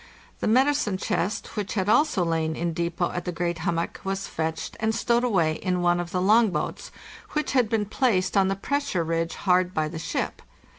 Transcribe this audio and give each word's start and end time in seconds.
The 0.39 0.47
medicine 0.47 0.97
chest, 0.97 1.55
which 1.55 1.75
had 1.75 1.87
also 1.87 2.25
lain 2.25 2.55
in 2.55 2.73
depot 2.73 3.11
at 3.11 3.25
the 3.25 3.31
great 3.31 3.59
hummock, 3.59 4.01
was 4.03 4.25
fetched 4.27 4.75
and 4.79 4.95
stowed 4.95 5.23
away 5.23 5.57
in 5.57 5.83
one 5.83 5.99
of 5.99 6.09
the 6.09 6.19
long 6.23 6.49
boats, 6.49 6.91
which 7.33 7.51
had 7.51 7.69
been 7.69 7.85
placed 7.85 8.35
on 8.35 8.47
the 8.47 8.55
pressure 8.55 9.03
ridge 9.03 9.35
hard 9.35 9.75
by 9.75 9.87
the 9.87 9.99
ship. 9.99 10.41